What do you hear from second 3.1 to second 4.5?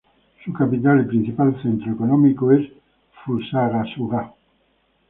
Fusagasugá.